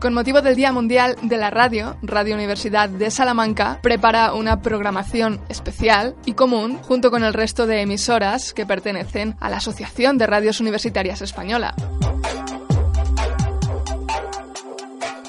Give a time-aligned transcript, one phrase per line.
[0.00, 5.42] Con motivo del Día Mundial de la Radio, Radio Universidad de Salamanca prepara una programación
[5.50, 10.26] especial y común junto con el resto de emisoras que pertenecen a la Asociación de
[10.26, 11.74] Radios Universitarias Española.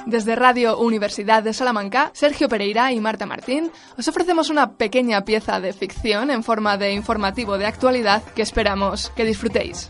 [0.06, 5.60] Desde Radio Universidad de Salamanca, Sergio Pereira y Marta Martín os ofrecemos una pequeña pieza
[5.60, 9.90] de ficción en forma de informativo de actualidad que esperamos que disfrutéis.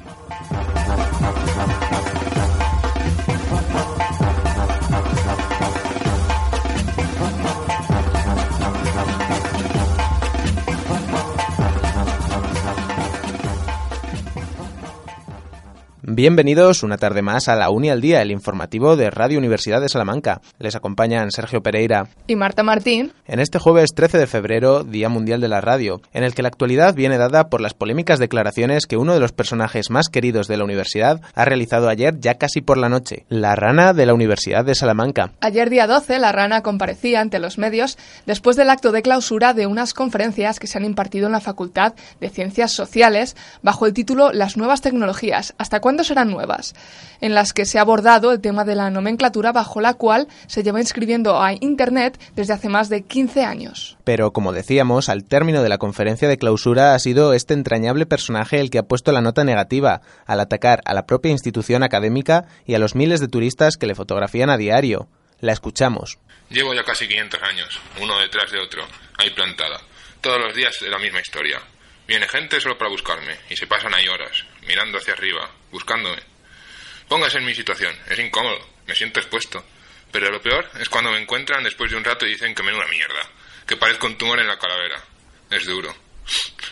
[16.22, 19.90] Bienvenidos una tarde más a la Uni al Día, el informativo de Radio Universidad de
[19.90, 20.40] Salamanca.
[20.60, 23.12] Les acompañan Sergio Pereira y Marta Martín.
[23.26, 26.50] En este jueves 13 de febrero, Día Mundial de la Radio, en el que la
[26.50, 30.58] actualidad viene dada por las polémicas declaraciones que uno de los personajes más queridos de
[30.58, 34.64] la universidad ha realizado ayer ya casi por la noche, la rana de la Universidad
[34.64, 35.32] de Salamanca.
[35.42, 39.66] Ayer día 12, la rana comparecía ante los medios después del acto de clausura de
[39.66, 44.32] unas conferencias que se han impartido en la Facultad de Ciencias Sociales bajo el título
[44.32, 45.56] Las nuevas tecnologías.
[45.58, 46.74] ¿Hasta cuándo serán nuevas,
[47.22, 50.62] en las que se ha abordado el tema de la nomenclatura bajo la cual se
[50.62, 53.98] lleva inscribiendo a Internet desde hace más de 15 años.
[54.04, 58.60] Pero, como decíamos, al término de la conferencia de clausura ha sido este entrañable personaje
[58.60, 62.76] el que ha puesto la nota negativa, al atacar a la propia institución académica y
[62.76, 65.08] a los miles de turistas que le fotografían a diario.
[65.40, 66.20] La escuchamos.
[66.50, 68.84] Llevo ya casi 500 años, uno detrás de otro,
[69.18, 69.80] ahí plantada.
[70.20, 71.62] Todos los días de la misma historia.
[72.06, 76.22] Viene gente solo para buscarme y se pasan ahí horas, mirando hacia arriba, buscándome.
[77.08, 79.64] Póngase en mi situación, es incómodo, me siento expuesto.
[80.12, 82.74] Pero lo peor es cuando me encuentran después de un rato y dicen que me
[82.74, 83.30] una mierda,
[83.66, 85.02] que parezco un tumor en la calavera.
[85.50, 85.94] Es duro.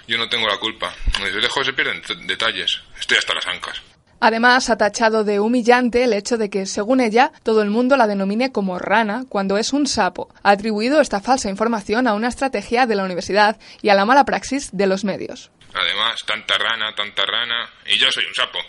[0.07, 0.93] Yo no tengo la culpa.
[1.19, 2.81] Desde lejos se pierden detalles.
[2.99, 3.81] Estoy hasta las ancas.
[4.21, 8.07] Además, ha tachado de humillante el hecho de que, según ella, todo el mundo la
[8.07, 10.30] denomine como rana cuando es un sapo.
[10.43, 14.25] Ha atribuido esta falsa información a una estrategia de la universidad y a la mala
[14.25, 15.52] praxis de los medios.
[15.73, 18.59] Además, tanta rana, tanta rana, y yo soy un sapo.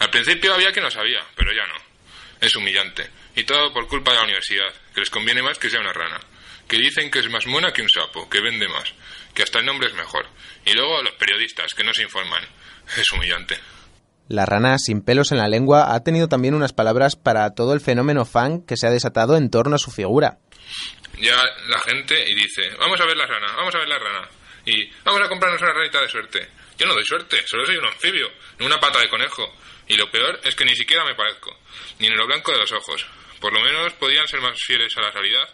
[0.00, 1.74] Al principio había quien lo sabía, pero ya no.
[2.40, 3.08] Es humillante.
[3.34, 6.20] Y todo por culpa de la universidad, que les conviene más que sea una rana.
[6.68, 8.92] Que dicen que es más mona que un sapo, que vende más,
[9.32, 10.26] que hasta el nombre es mejor.
[10.66, 12.44] Y luego los periodistas, que no se informan.
[12.96, 13.58] Es humillante.
[14.28, 17.80] La rana sin pelos en la lengua ha tenido también unas palabras para todo el
[17.80, 20.36] fenómeno fan que se ha desatado en torno a su figura.
[21.18, 21.36] Ya
[21.68, 24.28] la gente y dice, vamos a ver la rana, vamos a ver la rana.
[24.66, 26.48] Y vamos a comprarnos una ranita de suerte.
[26.76, 28.28] Yo no doy suerte, solo soy un anfibio,
[28.60, 29.50] una pata de conejo.
[29.86, 31.56] Y lo peor es que ni siquiera me parezco,
[31.98, 33.06] ni en lo blanco de los ojos.
[33.40, 35.48] Por lo menos podían ser más fieles a la realidad.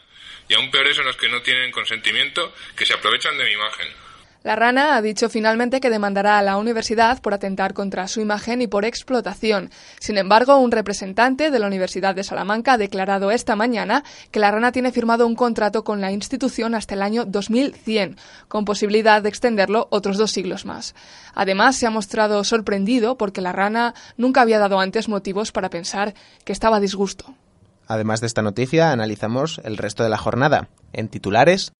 [0.48, 3.86] Y aún peores son los que no tienen consentimiento, que se aprovechan de mi imagen.
[4.44, 8.60] La rana ha dicho finalmente que demandará a la universidad por atentar contra su imagen
[8.60, 9.70] y por explotación.
[9.98, 14.50] Sin embargo, un representante de la Universidad de Salamanca ha declarado esta mañana que la
[14.50, 19.30] rana tiene firmado un contrato con la institución hasta el año 2100, con posibilidad de
[19.30, 20.94] extenderlo otros dos siglos más.
[21.34, 26.12] Además, se ha mostrado sorprendido porque la rana nunca había dado antes motivos para pensar
[26.44, 27.34] que estaba a disgusto.
[27.86, 30.68] Además de esta noticia, analizamos el resto de la jornada.
[30.92, 31.72] En titulares.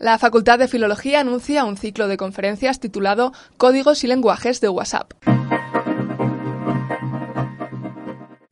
[0.00, 5.12] La Facultad de Filología anuncia un ciclo de conferencias titulado Códigos y lenguajes de WhatsApp.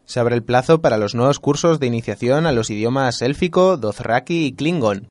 [0.04, 4.44] Se abre el plazo para los nuevos cursos de iniciación a los idiomas élfico, dothraki
[4.44, 5.08] y klingon.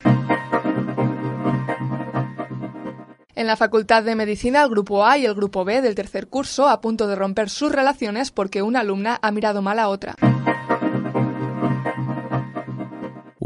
[3.33, 6.69] En la Facultad de Medicina, el grupo A y el grupo B del tercer curso
[6.69, 10.13] a punto de romper sus relaciones porque una alumna ha mirado mal a otra.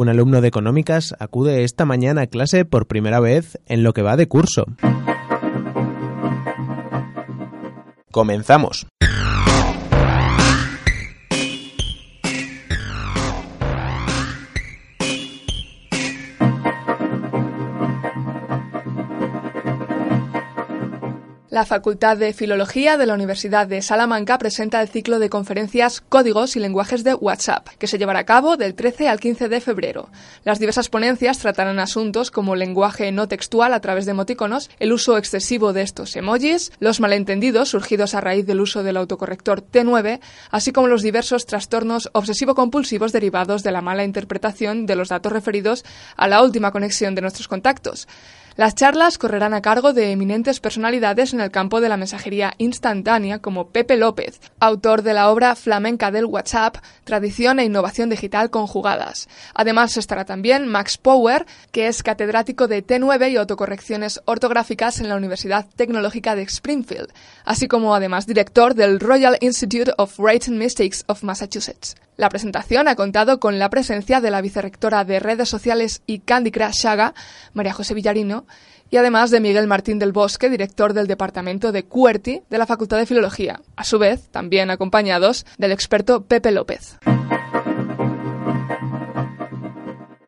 [0.02, 4.02] Un alumno de económicas acude esta mañana a clase por primera vez en lo que
[4.02, 4.66] va de curso.
[8.10, 8.88] Comenzamos.
[21.52, 26.56] La Facultad de Filología de la Universidad de Salamanca presenta el ciclo de conferencias Códigos
[26.56, 30.08] y lenguajes de WhatsApp, que se llevará a cabo del 13 al 15 de febrero.
[30.46, 35.18] Las diversas ponencias tratarán asuntos como lenguaje no textual a través de emoticonos, el uso
[35.18, 40.22] excesivo de estos emojis, los malentendidos surgidos a raíz del uso del autocorrector T9,
[40.52, 45.84] así como los diversos trastornos obsesivo-compulsivos derivados de la mala interpretación de los datos referidos
[46.16, 48.08] a la última conexión de nuestros contactos.
[48.58, 53.70] Las charlas correrán a cargo de eminentes personalidades el campo de la mensajería instantánea como
[53.70, 59.28] Pepe López, autor de la obra flamenca del WhatsApp, Tradición e Innovación Digital conjugadas.
[59.54, 65.16] Además estará también Max Power, que es catedrático de T9 y autocorrecciones ortográficas en la
[65.16, 67.12] Universidad Tecnológica de Springfield,
[67.46, 71.96] así como además director del Royal Institute of Writing Mistakes of Massachusetts.
[72.22, 76.52] La presentación ha contado con la presencia de la vicerrectora de redes sociales y Candy
[76.52, 77.16] Crush Saga,
[77.54, 78.46] María José Villarino,
[78.92, 83.00] y además de Miguel Martín del Bosque, director del departamento de QWERTY de la Facultad
[83.00, 87.00] de Filología, a su vez también acompañados del experto Pepe López.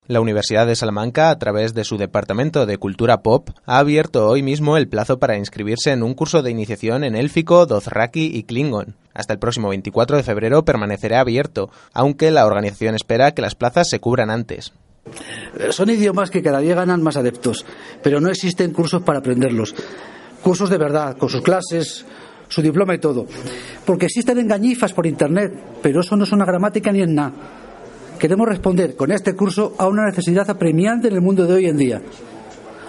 [0.08, 4.42] La Universidad de Salamanca, a través de su Departamento de Cultura Pop, ha abierto hoy
[4.42, 8.96] mismo el plazo para inscribirse en un curso de iniciación en élfico, dothraki y klingon.
[9.14, 13.88] Hasta el próximo 24 de febrero permanecerá abierto, aunque la organización espera que las plazas
[13.90, 14.74] se cubran antes.
[15.72, 17.66] Son idiomas que cada día ganan más adeptos,
[18.02, 19.76] pero no existen cursos para aprenderlos.
[20.42, 22.06] Cursos de verdad, con sus clases,
[22.48, 23.26] su diploma y todo.
[23.86, 27.34] Porque existen engañifas por Internet, pero eso no es una gramática ni en nada.
[28.18, 31.78] Queremos responder con este curso a una necesidad apremiante en el mundo de hoy en
[31.78, 32.02] día.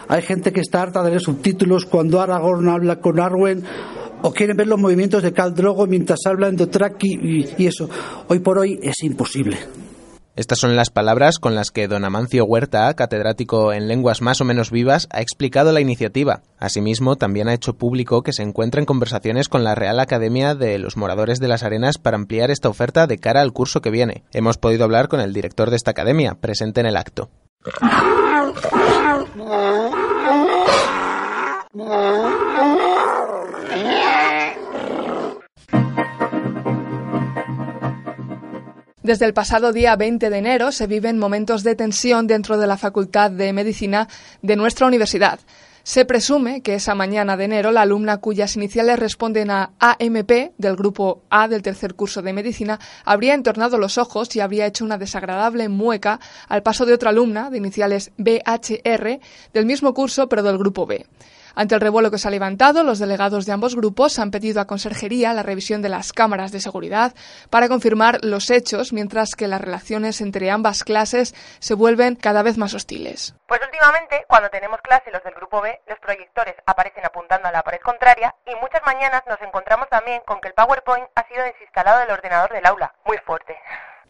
[0.06, 3.64] Hay gente que está harta de leer subtítulos cuando Aragorn habla con Arwen
[4.24, 7.90] o quieren ver los movimientos de Khal Drogo mientras habla en Dothraki y, y eso.
[8.26, 9.58] Hoy por hoy es imposible.
[10.34, 14.46] Estas son las palabras con las que don Amancio Huerta, catedrático en lenguas más o
[14.46, 16.40] menos vivas, ha explicado la iniciativa.
[16.58, 20.78] Asimismo, también ha hecho público que se encuentra en conversaciones con la Real Academia de
[20.78, 24.24] los Moradores de las Arenas para ampliar esta oferta de cara al curso que viene.
[24.32, 27.28] Hemos podido hablar con el director de esta academia, presente en el acto.
[39.04, 42.78] Desde el pasado día 20 de enero se viven momentos de tensión dentro de la
[42.78, 44.08] Facultad de Medicina
[44.40, 45.40] de nuestra universidad.
[45.82, 50.76] Se presume que esa mañana de enero la alumna cuyas iniciales responden a AMP del
[50.76, 54.96] grupo A del tercer curso de medicina habría entornado los ojos y habría hecho una
[54.96, 56.18] desagradable mueca
[56.48, 59.20] al paso de otra alumna de iniciales BHR
[59.52, 61.04] del mismo curso pero del grupo B.
[61.54, 64.66] Ante el revuelo que se ha levantado, los delegados de ambos grupos han pedido a
[64.66, 67.14] Conserjería la revisión de las cámaras de seguridad
[67.50, 72.58] para confirmar los hechos, mientras que las relaciones entre ambas clases se vuelven cada vez
[72.58, 73.34] más hostiles.
[73.46, 77.62] Pues últimamente, cuando tenemos clase los del grupo B, los proyectores aparecen apuntando a la
[77.62, 82.00] pared contraria y muchas mañanas nos encontramos también con que el PowerPoint ha sido desinstalado
[82.00, 82.94] del ordenador del aula.
[83.04, 83.56] Muy fuerte.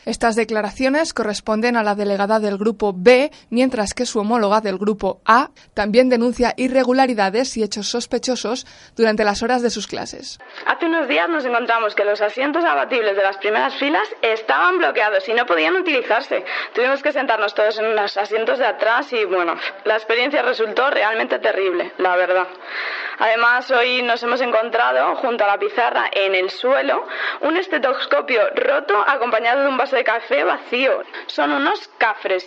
[0.05, 5.21] Estas declaraciones corresponden a la delegada del Grupo B, mientras que su homóloga del Grupo
[5.25, 10.39] A también denuncia irregularidades y hechos sospechosos durante las horas de sus clases.
[10.67, 15.29] Hace unos días nos encontramos que los asientos abatibles de las primeras filas estaban bloqueados
[15.29, 16.45] y no podían utilizarse.
[16.75, 19.55] Tuvimos que sentarnos todos en los asientos de atrás y bueno,
[19.85, 22.47] la experiencia resultó realmente terrible, la verdad.
[23.19, 27.07] Además, hoy nos hemos encontrado junto a la pizarra en el suelo
[27.43, 30.93] un estetoscopio roto acompañado de un vaso de café vacío.
[31.27, 32.45] Son unos cafres.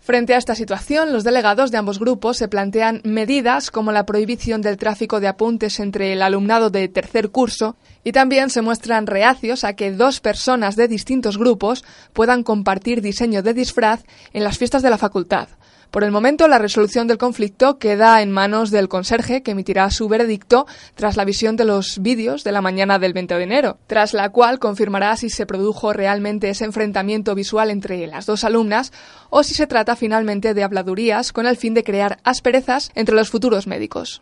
[0.00, 4.60] Frente a esta situación, los delegados de ambos grupos se plantean medidas como la prohibición
[4.60, 9.64] del tráfico de apuntes entre el alumnado de tercer curso y también se muestran reacios
[9.64, 14.82] a que dos personas de distintos grupos puedan compartir diseño de disfraz en las fiestas
[14.82, 15.48] de la facultad.
[15.94, 20.08] Por el momento, la resolución del conflicto queda en manos del conserje, que emitirá su
[20.08, 24.12] veredicto tras la visión de los vídeos de la mañana del 20 de enero, tras
[24.12, 28.92] la cual confirmará si se produjo realmente ese enfrentamiento visual entre las dos alumnas
[29.30, 33.30] o si se trata finalmente de habladurías con el fin de crear asperezas entre los
[33.30, 34.20] futuros médicos.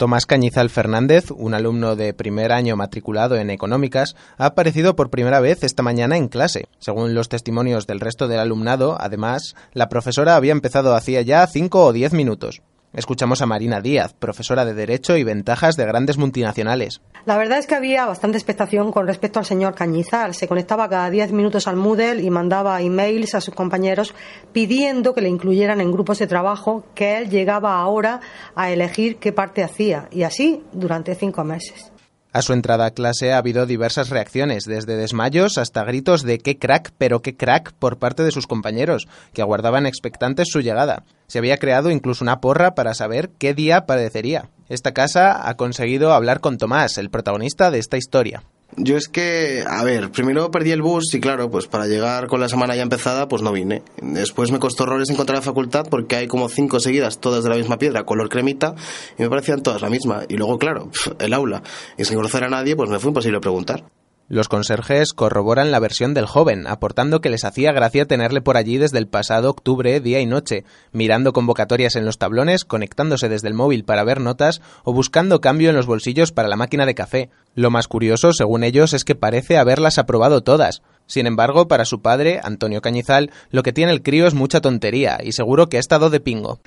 [0.00, 5.40] Tomás Cañizal Fernández, un alumno de primer año matriculado en económicas, ha aparecido por primera
[5.40, 6.68] vez esta mañana en clase.
[6.78, 11.84] Según los testimonios del resto del alumnado, además, la profesora había empezado hacía ya cinco
[11.84, 12.62] o diez minutos.
[12.92, 17.00] Escuchamos a Marina Díaz, profesora de Derecho y Ventajas de Grandes Multinacionales.
[17.24, 20.34] La verdad es que había bastante expectación con respecto al señor Cañizal.
[20.34, 24.12] Se conectaba cada 10 minutos al Moodle y mandaba emails a sus compañeros
[24.52, 28.20] pidiendo que le incluyeran en grupos de trabajo que él llegaba ahora
[28.56, 30.08] a elegir qué parte hacía.
[30.10, 31.92] Y así durante cinco meses.
[32.32, 36.58] A su entrada a clase ha habido diversas reacciones, desde desmayos hasta gritos de qué
[36.58, 41.02] crack, pero qué crack por parte de sus compañeros, que aguardaban expectantes su llegada.
[41.26, 44.48] Se había creado incluso una porra para saber qué día aparecería.
[44.68, 48.44] Esta casa ha conseguido hablar con Tomás, el protagonista de esta historia.
[48.76, 52.40] Yo es que, a ver, primero perdí el bus y claro, pues para llegar con
[52.40, 53.82] la semana ya empezada, pues no vine.
[54.00, 57.56] Después me costó horrores encontrar la facultad porque hay como cinco seguidas, todas de la
[57.56, 58.74] misma piedra, color cremita,
[59.18, 60.22] y me parecían todas la misma.
[60.28, 61.62] Y luego, claro, el aula.
[61.98, 63.84] Y sin conocer a nadie, pues me fue imposible preguntar.
[64.30, 68.78] Los conserjes corroboran la versión del joven, aportando que les hacía gracia tenerle por allí
[68.78, 73.54] desde el pasado octubre, día y noche, mirando convocatorias en los tablones, conectándose desde el
[73.54, 77.28] móvil para ver notas o buscando cambio en los bolsillos para la máquina de café.
[77.56, 80.80] Lo más curioso, según ellos, es que parece haberlas aprobado todas.
[81.06, 85.18] Sin embargo, para su padre, Antonio Cañizal, lo que tiene el crío es mucha tontería
[85.20, 86.60] y seguro que ha estado de pingo.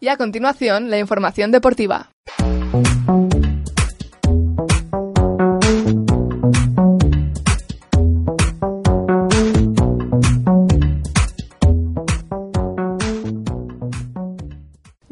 [0.00, 2.10] Y a continuación, la información deportiva.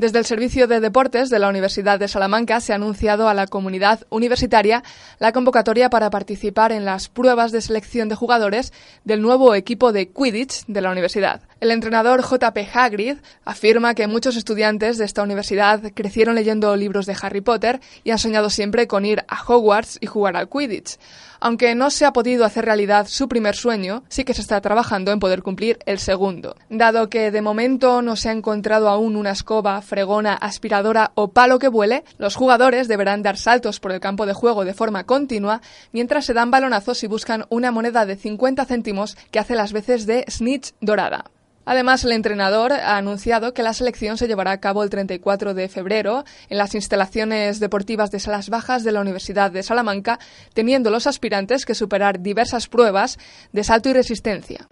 [0.04, 3.46] Desde el Servicio de Deportes de la Universidad de Salamanca se ha anunciado a la
[3.46, 4.82] comunidad universitaria
[5.18, 10.10] la convocatoria para participar en las pruebas de selección de jugadores del nuevo equipo de
[10.10, 11.40] Quidditch de la universidad.
[11.58, 17.16] El entrenador JP Hagrid afirma que muchos estudiantes de esta universidad crecieron leyendo libros de
[17.22, 20.98] Harry Potter y han soñado siempre con ir a Hogwarts y jugar al Quidditch.
[21.44, 25.12] Aunque no se ha podido hacer realidad su primer sueño, sí que se está trabajando
[25.12, 26.56] en poder cumplir el segundo.
[26.70, 31.60] Dado que de momento no se ha encontrado aún una escoba, fregona, aspiradora o palo
[31.60, 35.60] que vuele, los jugadores deberán dar saltos por el campo de juego de forma continua
[35.92, 40.04] mientras se dan balonazos y buscan una moneda de 50 céntimos que hace las veces
[40.04, 41.26] de snitch dorada.
[41.64, 45.68] Además, el entrenador ha anunciado que la selección se llevará a cabo el 34 de
[45.68, 50.18] febrero en las instalaciones deportivas de Salas Bajas de la Universidad de Salamanca,
[50.54, 53.16] teniendo los aspirantes que superar diversas pruebas
[53.52, 54.66] de salto y resistencia.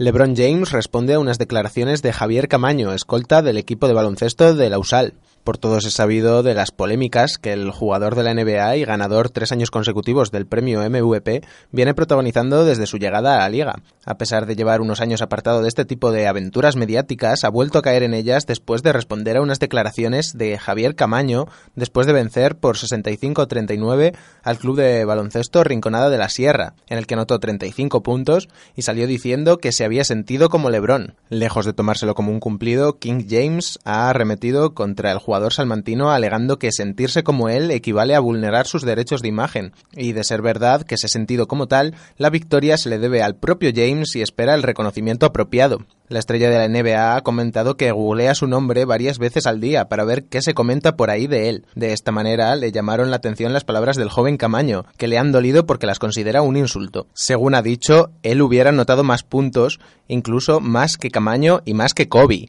[0.00, 4.70] LeBron James responde a unas declaraciones de Javier Camaño, escolta del equipo de baloncesto de
[4.70, 5.14] la USAL.
[5.44, 9.30] Por todos es sabido de las polémicas que el jugador de la NBA y ganador
[9.30, 11.42] tres años consecutivos del premio MVP
[11.72, 13.76] viene protagonizando desde su llegada a la liga.
[14.04, 17.78] A pesar de llevar unos años apartado de este tipo de aventuras mediáticas, ha vuelto
[17.78, 22.12] a caer en ellas después de responder a unas declaraciones de Javier Camaño después de
[22.12, 27.38] vencer por 65-39 al club de baloncesto Rinconada de la Sierra, en el que anotó
[27.38, 31.14] 35 puntos y salió diciendo que se había sentido como Lebron.
[31.28, 36.58] Lejos de tomárselo como un cumplido, King James ha arremetido contra el jugador salmantino alegando
[36.58, 40.84] que sentirse como él equivale a vulnerar sus derechos de imagen, y de ser verdad
[40.84, 44.22] que se ha sentido como tal, la victoria se le debe al propio James y
[44.22, 45.80] espera el reconocimiento apropiado.
[46.08, 49.90] La estrella de la NBA ha comentado que googlea su nombre varias veces al día
[49.90, 51.66] para ver qué se comenta por ahí de él.
[51.74, 55.30] De esta manera le llamaron la atención las palabras del joven Camaño, que le han
[55.30, 57.06] dolido porque las considera un insulto.
[57.12, 62.08] Según ha dicho, él hubiera notado más puntos, incluso más que Camaño y más que
[62.08, 62.48] Kobe.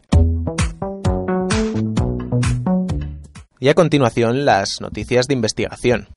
[3.59, 6.07] Y a continuación las noticias de investigación.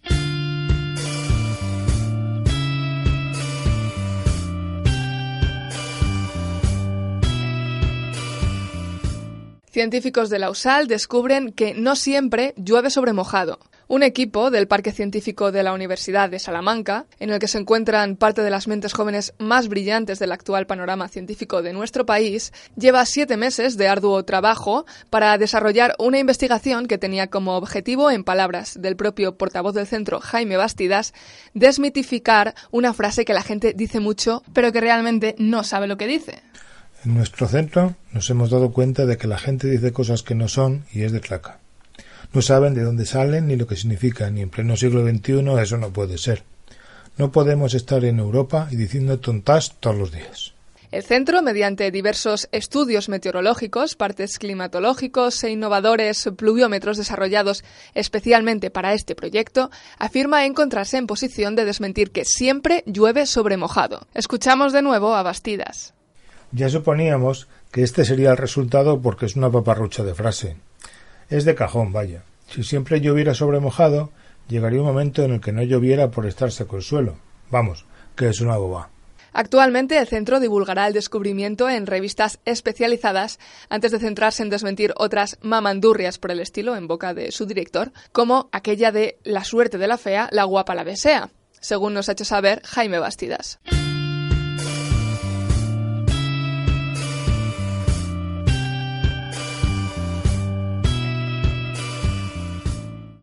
[9.73, 13.59] Científicos de la USAL descubren que no siempre llueve sobre mojado.
[13.89, 18.17] Un equipo del Parque Científico de la Universidad de Salamanca, en el que se encuentran
[18.17, 23.07] parte de las mentes jóvenes más brillantes del actual panorama científico de nuestro país, lleva
[23.07, 28.77] siete meses de arduo trabajo para desarrollar una investigación que tenía como objetivo, en palabras
[28.79, 31.15] del propio portavoz del centro, Jaime Bastidas,
[31.55, 36.07] desmitificar una frase que la gente dice mucho, pero que realmente no sabe lo que
[36.07, 36.43] dice.
[37.05, 40.47] En nuestro centro nos hemos dado cuenta de que la gente dice cosas que no
[40.47, 41.59] son y es de claca.
[42.33, 45.77] No saben de dónde salen ni lo que significan, y en pleno siglo XXI eso
[45.79, 46.45] no puede ser.
[47.19, 50.55] No podemos estar en Europa y diciendo tontas todos los días.
[50.93, 59.15] El centro, mediante diversos estudios meteorológicos, partes climatológicos e innovadores pluviómetros desarrollados especialmente para este
[59.15, 64.07] proyecto, afirma encontrarse en posición de desmentir que siempre llueve sobre mojado.
[64.15, 65.95] Escuchamos de nuevo a Bastidas.
[66.53, 70.57] Ya suponíamos que este sería el resultado porque es una paparrucha de frase.
[71.31, 72.25] Es de cajón, vaya.
[72.49, 74.11] Si siempre lloviera sobre mojado,
[74.49, 77.17] llegaría un momento en el que no lloviera por estar seco el suelo.
[77.51, 78.91] Vamos, que es una boba.
[79.33, 83.39] Actualmente el centro divulgará el descubrimiento en revistas especializadas
[83.71, 87.93] antes de centrarse en desmentir otras mamandurrias por el estilo en boca de su director,
[88.13, 91.31] como aquella de la suerte de la fea, la guapa la desea,
[91.61, 93.59] según nos ha hecho saber Jaime Bastidas.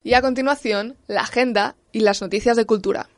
[0.10, 3.10] Y a continuación, la agenda y las noticias de cultura.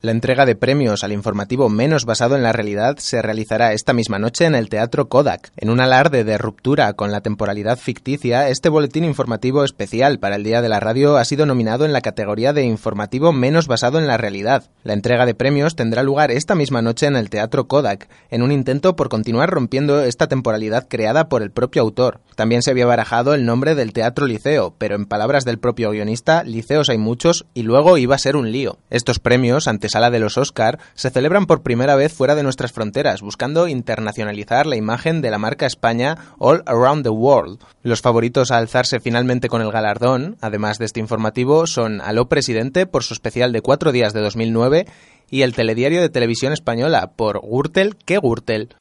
[0.00, 4.20] La entrega de premios al informativo menos basado en la realidad se realizará esta misma
[4.20, 5.50] noche en el Teatro Kodak.
[5.56, 10.44] En un alarde de ruptura con la temporalidad ficticia, este boletín informativo especial para el
[10.44, 14.06] Día de la Radio ha sido nominado en la categoría de informativo menos basado en
[14.06, 14.70] la realidad.
[14.84, 18.52] La entrega de premios tendrá lugar esta misma noche en el Teatro Kodak, en un
[18.52, 22.20] intento por continuar rompiendo esta temporalidad creada por el propio autor.
[22.36, 26.44] También se había barajado el nombre del Teatro Liceo, pero en palabras del propio guionista,
[26.44, 28.78] liceos hay muchos y luego iba a ser un lío.
[28.90, 33.22] Estos premios, antesala de los Oscar, se celebran por primera vez fuera de nuestras fronteras,
[33.22, 37.60] buscando internacionalizar la imagen de la marca España All Around the World.
[37.82, 42.84] Los favoritos a alzarse finalmente con el galardón, además de este informativo, son Aló Presidente
[42.84, 44.86] por su especial de cuatro días de 2009
[45.30, 48.74] y el telediario de televisión española por Gürtel, ¿qué Gürtel?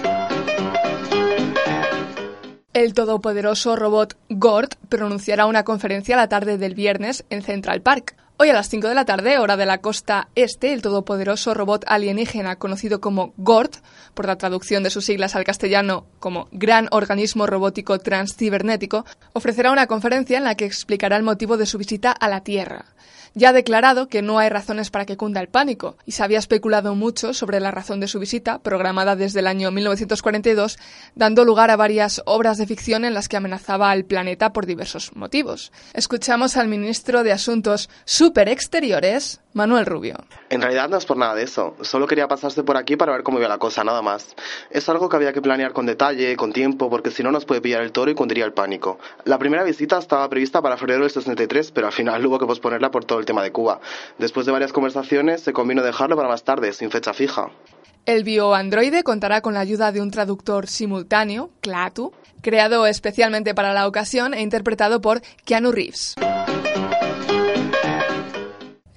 [2.74, 8.18] El todopoderoso robot Gord pronunciará una conferencia la tarde del viernes en Central Park.
[8.39, 11.86] Hoy a las 5 de la tarde, hora de la costa este, el todopoderoso robot
[11.88, 13.72] alienígena conocido como GORD,
[14.13, 19.88] por la traducción de sus siglas al castellano como Gran Organismo Robótico Transcibernético, ofrecerá una
[19.88, 22.86] conferencia en la que explicará el motivo de su visita a la Tierra
[23.38, 26.39] ya ha declarado que no hay razones para que cunda el pánico, y se había
[26.39, 30.79] especulado mucho sobre la razón de su visita, programada desde el año 1942,
[31.15, 35.15] dando lugar a varias obras de ficción en las que amenazaba al planeta por diversos
[35.15, 35.72] motivos.
[35.94, 40.15] Escuchamos al ministro de Asuntos Superexteriores, Manuel Rubio.
[40.50, 43.24] En realidad no es por nada de eso, solo quería pasarse por aquí para ver
[43.24, 44.36] cómo iba la cosa, nada más.
[44.72, 47.62] Es algo que había que planear con detalle, con tiempo, porque si no nos puede
[47.62, 49.00] pillar el toro y cundiría el pánico.
[49.25, 52.89] La primera visita estaba prevista para febrero del 63, pero al final hubo que posponerla
[52.89, 53.80] por todo el tema de Cuba.
[54.18, 57.52] Después de varias conversaciones, se convino dejarlo para más tarde, sin fecha fija.
[58.08, 63.86] El bioandroide contará con la ayuda de un traductor simultáneo, Clatu, creado especialmente para la
[63.86, 66.16] ocasión e interpretado por Keanu Reeves.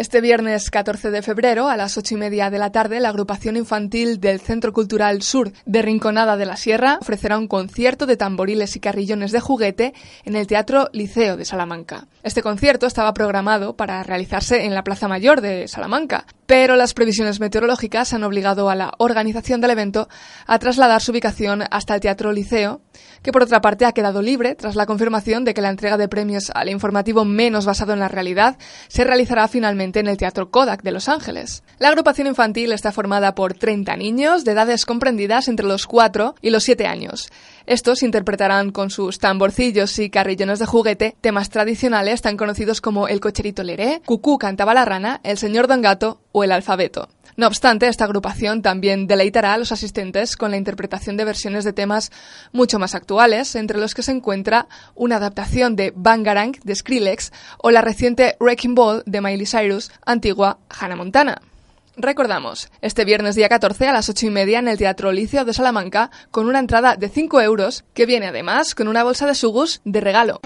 [0.00, 3.59] Este viernes 14 de febrero, a las ocho y media de la tarde, la agrupación
[3.59, 8.75] infantil del Centro Cultural Sur de Rinconada de la Sierra ofrecerá un concierto de tamboriles
[8.76, 9.92] y carrillones de juguete
[10.25, 12.07] en el Teatro Liceo de Salamanca.
[12.23, 17.38] Este concierto estaba programado para realizarse en la Plaza Mayor de Salamanca, pero las previsiones
[17.38, 20.09] meteorológicas han obligado a la organización del evento
[20.49, 22.80] a trasladar su ubicación hasta el Teatro Liceo,
[23.23, 26.09] que por otra parte ha quedado libre tras la confirmación de que la entrega de
[26.09, 30.83] premios al informativo menos basado en la realidad se realizará finalmente en el Teatro Kodak
[30.83, 31.62] de Los Ángeles.
[31.79, 36.51] La agrupación infantil está formada por 30 niños de edades comprendidas entre los 4 y
[36.51, 37.31] los 7 años.
[37.70, 43.20] Estos interpretarán con sus tamborcillos y carrillones de juguete temas tradicionales tan conocidos como el
[43.20, 47.09] cocherito leré, Cucú cantaba la rana, el señor Don Gato o el alfabeto.
[47.37, 51.72] No obstante, esta agrupación también deleitará a los asistentes con la interpretación de versiones de
[51.72, 52.11] temas
[52.50, 57.70] mucho más actuales, entre los que se encuentra una adaptación de Bangarang de Skrillex o
[57.70, 61.40] la reciente Wrecking Ball de Miley Cyrus, antigua Hannah Montana.
[61.96, 65.53] Recordamos, este viernes día 14 a las 8 y media en el Teatro Liceo de
[65.53, 69.81] Salamanca con una entrada de 5 euros que viene además con una bolsa de sugus
[69.85, 70.40] de regalo.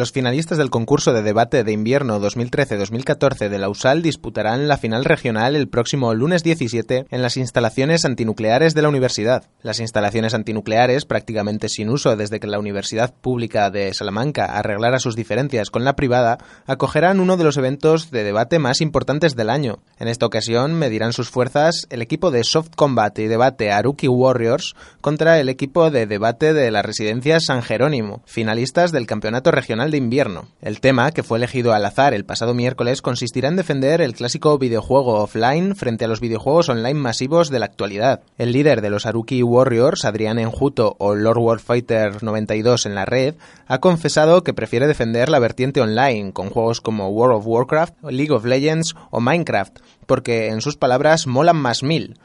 [0.00, 5.04] Los finalistas del concurso de debate de invierno 2013-2014 de la USAL disputarán la final
[5.04, 9.44] regional el próximo lunes 17 en las instalaciones antinucleares de la universidad.
[9.60, 15.16] Las instalaciones antinucleares, prácticamente sin uso desde que la Universidad Pública de Salamanca arreglara sus
[15.16, 19.80] diferencias con la privada, acogerán uno de los eventos de debate más importantes del año.
[19.98, 24.74] En esta ocasión medirán sus fuerzas el equipo de Soft Combat y debate Aruki Warriors
[25.02, 29.98] contra el equipo de debate de la residencia San Jerónimo, finalistas del campeonato regional de
[29.98, 30.48] invierno.
[30.60, 34.58] El tema, que fue elegido al azar el pasado miércoles, consistirá en defender el clásico
[34.58, 38.22] videojuego offline frente a los videojuegos online masivos de la actualidad.
[38.38, 43.34] El líder de los Aruki Warriors, Adrián Enjuto o Lord Warfighter 92 en la red,
[43.66, 48.32] ha confesado que prefiere defender la vertiente online con juegos como World of Warcraft, League
[48.32, 52.16] of Legends o Minecraft, porque en sus palabras molan más mil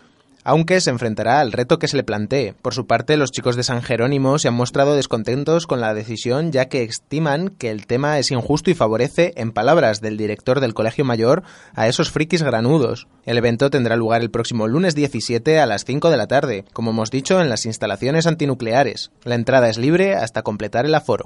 [0.45, 2.53] aunque se enfrentará al reto que se le plantee.
[2.53, 6.53] Por su parte, los chicos de San Jerónimo se han mostrado descontentos con la decisión
[6.53, 10.73] ya que estiman que el tema es injusto y favorece, en palabras del director del
[10.73, 13.07] Colegio Mayor, a esos frikis granudos.
[13.25, 16.91] El evento tendrá lugar el próximo lunes 17 a las 5 de la tarde, como
[16.91, 19.11] hemos dicho, en las instalaciones antinucleares.
[19.23, 21.25] La entrada es libre hasta completar el aforo.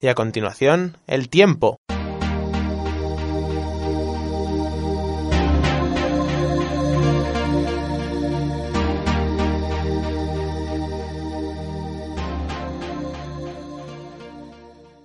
[0.00, 1.78] Y a continuación, el tiempo.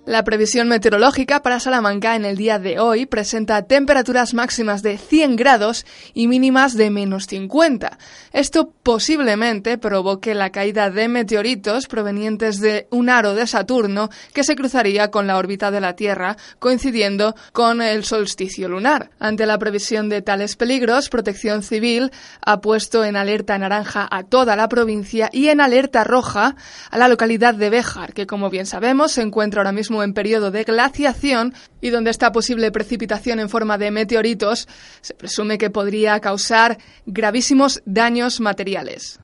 [0.06, 5.34] La previsión meteorológica para Salamanca en el día de hoy presenta temperaturas máximas de 100
[5.36, 7.96] grados y mínimas de menos 50.
[8.34, 14.56] Esto posiblemente provoque la caída de meteoritos provenientes de un aro de Saturno que se
[14.56, 19.08] cruzaría con la órbita de la Tierra, coincidiendo con el solsticio lunar.
[19.18, 22.10] Ante la previsión de tales peligros, Protección Civil
[22.42, 26.56] ha puesto en alerta naranja a toda la provincia y en alerta roja
[26.90, 30.50] a la localidad de Béjar, que como bien sabemos se encuentra ahora mismo en periodo
[30.50, 34.68] de glaciación y donde esta posible precipitación en forma de meteoritos
[35.00, 39.20] se presume que podría causar gravísimos daños materiales.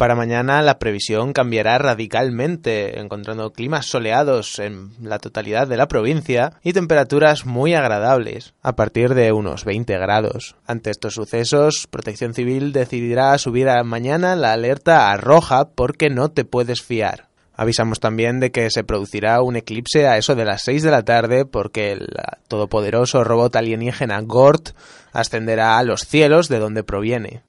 [0.00, 6.54] Para mañana la previsión cambiará radicalmente, encontrando climas soleados en la totalidad de la provincia
[6.62, 10.56] y temperaturas muy agradables, a partir de unos 20 grados.
[10.66, 16.30] Ante estos sucesos, Protección Civil decidirá subir a mañana la alerta a roja porque no
[16.30, 17.28] te puedes fiar.
[17.54, 21.02] Avisamos también de que se producirá un eclipse a eso de las 6 de la
[21.02, 22.08] tarde porque el
[22.48, 24.70] todopoderoso robot alienígena Gort
[25.12, 27.42] ascenderá a los cielos de donde proviene.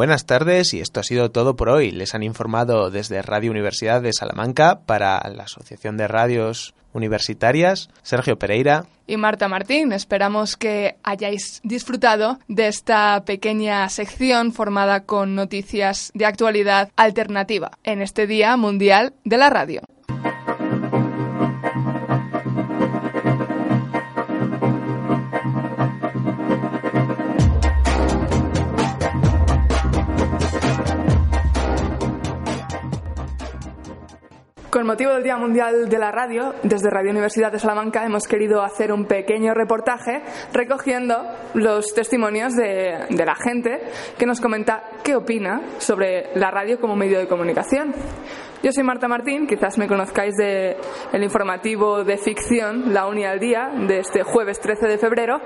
[0.00, 1.90] Buenas tardes y esto ha sido todo por hoy.
[1.90, 8.38] Les han informado desde Radio Universidad de Salamanca para la Asociación de Radios Universitarias Sergio
[8.38, 9.92] Pereira y Marta Martín.
[9.92, 18.00] Esperamos que hayáis disfrutado de esta pequeña sección formada con noticias de actualidad alternativa en
[18.00, 19.82] este Día Mundial de la Radio.
[34.90, 38.92] Motivo del Día Mundial de la Radio, desde Radio Universidad de Salamanca hemos querido hacer
[38.92, 40.20] un pequeño reportaje
[40.52, 41.14] recogiendo
[41.54, 43.82] los testimonios de, de, la gente
[44.18, 47.94] que nos comenta qué opina sobre la radio como medio de comunicación.
[48.64, 50.74] Yo soy Marta Martín, quizás me conozcáis del
[51.12, 55.40] el informativo de ficción La Uni al Día de este jueves 13 de febrero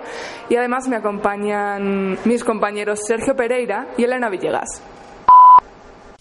[0.48, 4.82] y además me acompañan mis compañeros Sergio Pereira y Elena Villegas.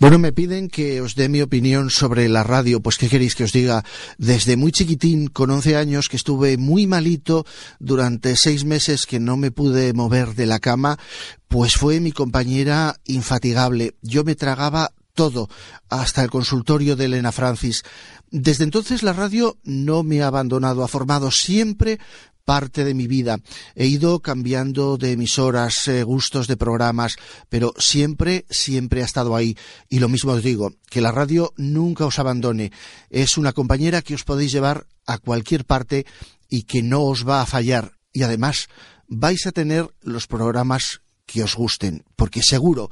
[0.04, 2.82] Bueno, me piden que os dé mi opinión sobre la radio.
[2.82, 3.86] Pues, ¿qué queréis que os diga?
[4.18, 7.46] Desde muy chiquitín, con 11 años, que estuve muy malito
[7.80, 11.00] durante seis meses que no me pude mover de la cama,
[11.48, 13.96] pues fue mi compañera infatigable.
[14.02, 15.48] Yo me tragaba todo,
[15.88, 17.84] hasta el consultorio de Elena Francis.
[18.30, 22.00] Desde entonces la radio no me ha abandonado, ha formado siempre
[22.46, 23.40] parte de mi vida.
[23.76, 27.16] He ido cambiando de emisoras, eh, gustos de programas,
[27.50, 29.58] pero siempre, siempre ha estado ahí.
[29.90, 32.72] Y lo mismo os digo, que la radio nunca os abandone.
[33.10, 36.06] Es una compañera que os podéis llevar a cualquier parte
[36.50, 37.94] y que no os va a fallar.
[38.12, 38.68] Y además,
[39.08, 42.90] vais a tener los programas que os gusten, porque seguro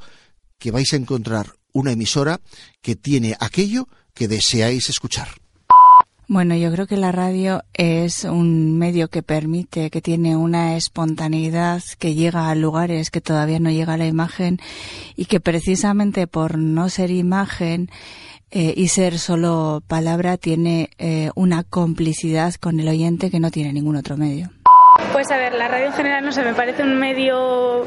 [0.58, 2.40] que vais a encontrar una emisora
[2.80, 5.41] que tiene aquello que deseáis escuchar.
[6.32, 11.82] Bueno, yo creo que la radio es un medio que permite, que tiene una espontaneidad,
[11.98, 14.58] que llega a lugares que todavía no llega a la imagen
[15.14, 17.90] y que precisamente por no ser imagen
[18.50, 23.74] eh, y ser solo palabra tiene eh, una complicidad con el oyente que no tiene
[23.74, 24.48] ningún otro medio.
[25.12, 27.84] Pues a ver, la radio en general no sé, me parece un medio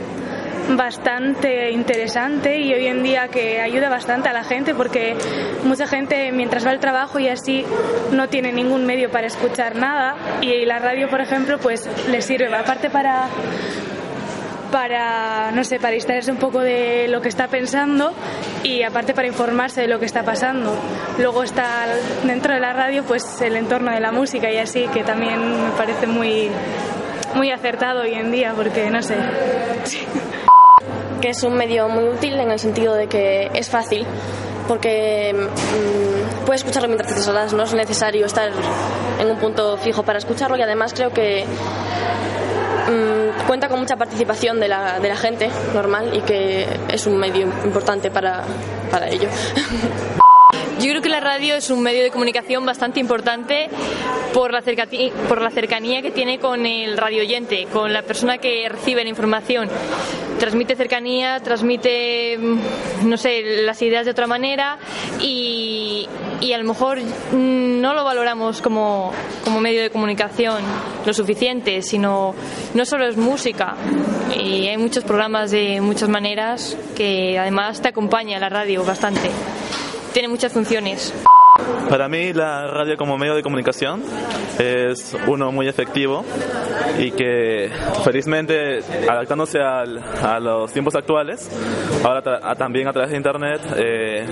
[0.69, 5.15] bastante interesante y hoy en día que ayuda bastante a la gente porque
[5.63, 7.65] mucha gente mientras va al trabajo y así
[8.11, 12.53] no tiene ningún medio para escuchar nada y la radio por ejemplo pues le sirve
[12.55, 13.27] aparte para
[14.71, 18.11] para, no sé, para distraerse un poco de lo que está pensando
[18.61, 20.75] y aparte para informarse de lo que está pasando.
[21.17, 21.85] Luego está
[22.25, 25.69] dentro de la radio pues el entorno de la música y así que también me
[25.77, 26.49] parece muy,
[27.35, 29.15] muy acertado hoy en día porque, no sé.
[31.25, 34.05] que es un medio muy útil en el sentido de que es fácil
[34.67, 38.51] porque mmm, puedes escucharlo mientras te solas, no es necesario estar
[39.19, 41.43] en un punto fijo para escucharlo y además creo que
[42.87, 47.17] mmm, cuenta con mucha participación de la, de la gente normal y que es un
[47.17, 48.43] medio importante para,
[48.91, 49.27] para ello.
[50.79, 53.69] Yo creo que la radio es un medio de comunicación bastante importante
[54.33, 58.39] por la, cercanía, por la cercanía que tiene con el radio oyente, con la persona
[58.39, 59.69] que recibe la información.
[60.37, 64.77] Transmite cercanía, transmite, mm, no sé, las ideas de otra manera
[65.21, 66.09] y,
[66.41, 66.99] y a lo mejor
[67.31, 69.13] no lo valoramos como,
[69.45, 70.61] como medio de comunicación
[71.05, 72.35] lo suficiente, sino
[72.73, 73.75] no solo es música.
[74.37, 79.29] Y hay muchos programas de muchas maneras que además te acompaña la radio bastante
[80.15, 81.13] tiene muchas funciones.
[81.89, 84.01] Para mí la radio como medio de comunicación
[84.57, 86.23] es uno muy efectivo
[86.97, 87.69] y que
[88.05, 91.51] felizmente adaptándose a los tiempos actuales,
[92.01, 94.25] ahora también a través de Internet eh,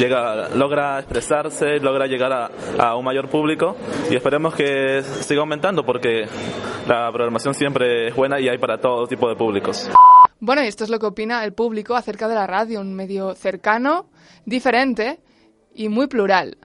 [0.00, 2.50] llega, logra expresarse, logra llegar a,
[2.80, 3.76] a un mayor público
[4.10, 6.24] y esperemos que siga aumentando porque
[6.88, 9.88] la programación siempre es buena y hay para todo tipo de públicos.
[10.44, 13.34] Bueno, y esto es lo que opina el público acerca de la radio, un medio
[13.34, 14.10] cercano,
[14.44, 15.18] diferente
[15.74, 16.52] y muy plural.